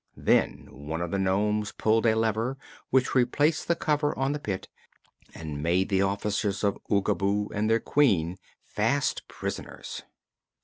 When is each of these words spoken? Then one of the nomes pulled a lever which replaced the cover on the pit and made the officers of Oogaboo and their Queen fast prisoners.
Then 0.17 0.67
one 0.71 0.99
of 0.99 1.11
the 1.11 1.19
nomes 1.19 1.71
pulled 1.73 2.07
a 2.07 2.15
lever 2.15 2.57
which 2.89 3.13
replaced 3.13 3.67
the 3.67 3.75
cover 3.75 4.17
on 4.17 4.31
the 4.31 4.39
pit 4.39 4.67
and 5.35 5.61
made 5.61 5.89
the 5.89 6.01
officers 6.01 6.63
of 6.63 6.79
Oogaboo 6.89 7.51
and 7.53 7.69
their 7.69 7.79
Queen 7.79 8.39
fast 8.65 9.27
prisoners. 9.27 10.01